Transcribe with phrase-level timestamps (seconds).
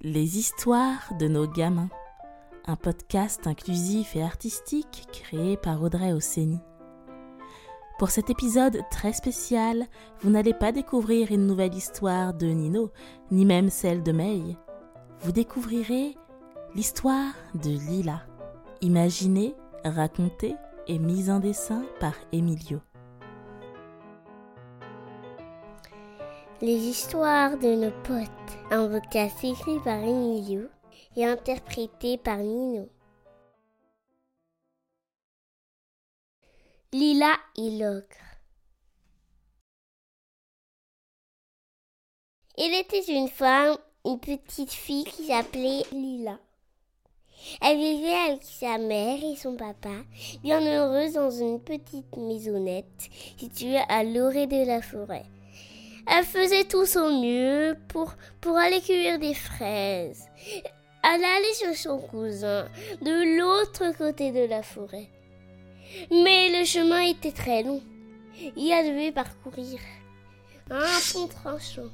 [0.00, 1.90] Les histoires de nos gamins.
[2.66, 6.60] Un podcast inclusif et artistique créé par Audrey Ossény.
[7.98, 9.86] Pour cet épisode très spécial,
[10.20, 12.92] vous n'allez pas découvrir une nouvelle histoire de Nino,
[13.32, 14.56] ni même celle de May.
[15.22, 16.16] Vous découvrirez
[16.76, 18.22] l'histoire de Lila,
[18.80, 20.54] imaginée, racontée
[20.86, 22.78] et mise en dessin par Emilio.
[26.60, 28.28] Les histoires de nos potes,
[28.72, 30.68] un podcast écrit par Emilio
[31.16, 32.88] et interprété par Nino.
[36.92, 38.02] Lila et l'ogre.
[42.56, 46.40] Il était une fois une petite fille qui s'appelait Lila.
[47.62, 49.94] Elle vivait avec sa mère et son papa,
[50.42, 55.26] bien heureuse dans une petite maisonnette située à l'orée de la forêt.
[56.10, 58.14] Elle faisait tout son mieux pour,
[58.56, 60.26] aller cueillir des fraises.
[61.02, 62.66] Elle allait chez son cousin
[63.02, 65.08] de l'autre côté de la forêt.
[66.10, 67.82] Mais le chemin était très long.
[68.56, 69.80] Il a devait parcourir
[70.70, 71.90] un pont tranchant,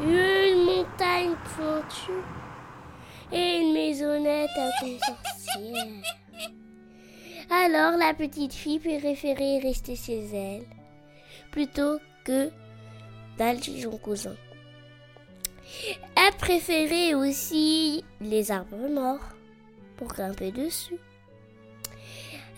[0.00, 2.22] une montagne pointue
[3.32, 5.86] et une maisonnette à sorcière.
[7.50, 10.64] Alors la petite fille préférait rester chez elle
[11.50, 12.50] plutôt que
[13.82, 14.34] son cousin.
[16.16, 19.34] Elle préférait aussi les arbres morts
[19.96, 20.98] pour grimper dessus.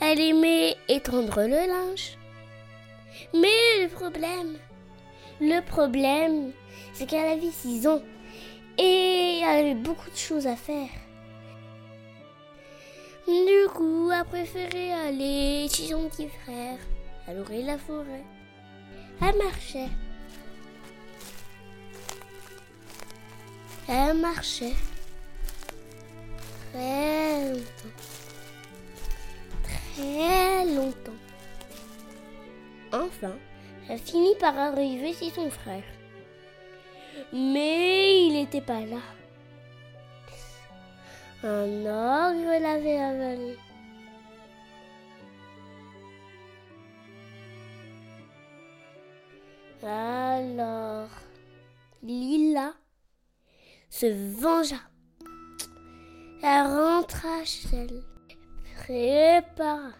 [0.00, 2.16] Elle aimait étendre le linge.
[3.34, 4.56] Mais le problème,
[5.40, 6.52] le problème,
[6.92, 8.02] c'est qu'elle avait six ans
[8.78, 10.88] et elle avait beaucoup de choses à faire.
[13.26, 16.78] Du coup, elle préférait aller chez son petit frère,
[17.28, 18.24] de la forêt.
[19.20, 19.88] Elle marchait.
[23.88, 24.74] Elle marchait.
[26.72, 27.94] Très longtemps.
[29.64, 31.12] Très longtemps.
[32.92, 33.32] Enfin,
[33.88, 35.82] elle finit par arriver chez son frère.
[37.32, 39.00] Mais il n'était pas là.
[41.42, 43.56] Un ogre l'avait avalé.
[49.82, 51.08] Alors,
[52.02, 52.74] Lila
[53.88, 54.06] se
[54.40, 54.80] vengea.
[56.42, 58.02] Elle rentra chez elle,
[58.76, 59.92] prépara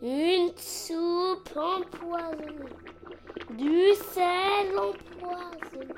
[0.00, 2.70] une soupe empoisonnée,
[3.56, 5.94] du sel empoisonné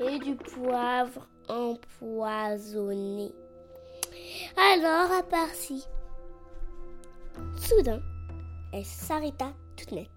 [0.00, 3.32] et du poivre empoisonné.
[4.56, 5.86] Alors, à part-ci,
[7.56, 8.02] soudain,
[8.72, 10.11] elle s'arrêta toute nette.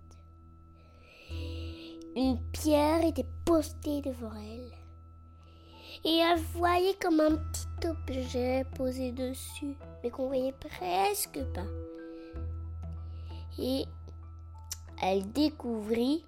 [2.15, 4.71] Une pierre était postée devant elle.
[6.05, 11.65] Et elle voyait comme un petit objet posé dessus, mais qu'on voyait presque pas.
[13.59, 13.83] Et
[15.01, 16.23] elle découvrit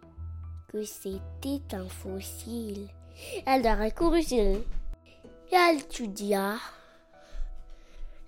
[0.68, 2.90] que c'était un fossile.
[3.46, 4.64] Elle a couru sur elle.
[5.52, 6.58] Elle étudia.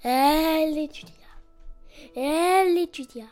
[0.01, 1.13] Elle étudia.
[2.15, 3.25] Elle étudia.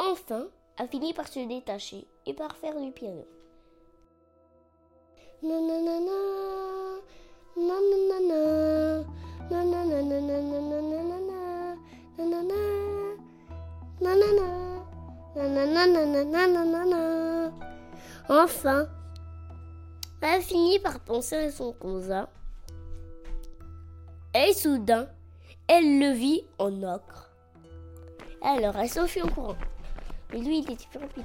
[0.00, 3.26] Enfin, a fini par se détacher et par faire du piano.
[18.28, 18.86] Enfin,
[20.20, 22.28] elle finit par penser à son cousin.
[24.34, 25.08] Et soudain,
[25.66, 27.30] elle le vit en ocre.
[28.42, 29.56] Alors elle s'enfuit en courant.
[30.30, 31.24] Mais lui, il était plus rapide.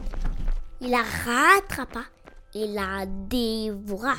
[0.83, 2.03] Il la rattrapa
[2.53, 4.15] et la dévora.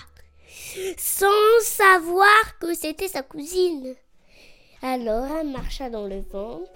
[0.96, 3.94] Sans savoir que c'était sa cousine.
[4.80, 6.70] Alors elle marcha dans le ventre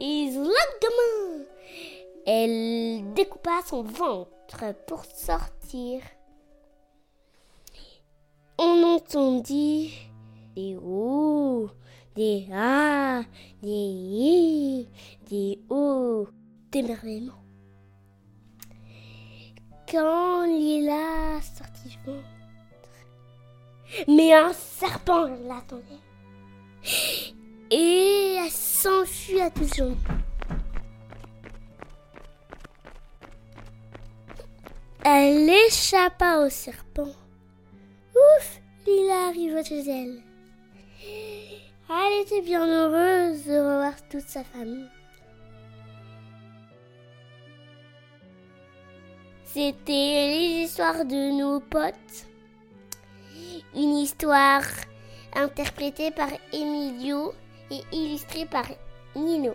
[0.00, 1.44] et zlagama,
[2.26, 6.02] elle découpa son ventre pour sortir.
[8.58, 9.94] On entendit
[10.56, 11.70] des ouh,
[12.16, 13.22] des ah,
[13.62, 14.88] des i,
[15.30, 15.60] des
[16.72, 17.41] d'émerveillement.
[19.92, 22.24] Quand Lila sortit du ventre,
[24.08, 25.84] mais un serpent l'attendait.
[27.70, 29.98] Et elle s'enfuit à toutes jambes.
[35.04, 37.12] Elle échappa au serpent.
[38.14, 40.22] Ouf, Lila arriva chez elle.
[41.90, 44.88] Elle était bien heureuse de revoir toute sa famille.
[49.52, 52.26] C'était les histoires de nos potes.
[53.74, 54.62] Une histoire
[55.34, 57.34] interprétée par Emilio
[57.70, 58.64] et illustrée par
[59.14, 59.52] Nino.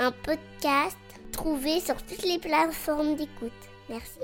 [0.00, 0.98] Un podcast
[1.30, 3.52] trouvé sur toutes les plateformes d'écoute.
[3.88, 4.18] Merci.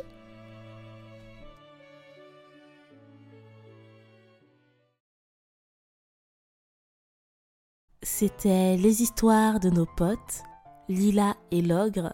[8.02, 10.42] C'était les histoires de nos potes,
[10.88, 12.12] Lila et l'ogre.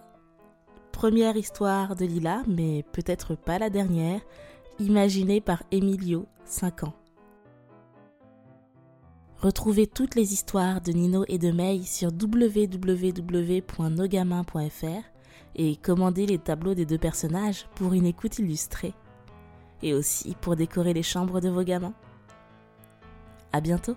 [0.99, 4.21] Première histoire de Lila, mais peut-être pas la dernière,
[4.81, 6.95] imaginée par Emilio, 5 ans.
[9.37, 15.05] Retrouvez toutes les histoires de Nino et de May sur www.nogamin.fr
[15.55, 18.95] et commandez les tableaux des deux personnages pour une écoute illustrée.
[19.85, 21.95] Et aussi pour décorer les chambres de vos gamins.
[23.53, 23.95] À bientôt!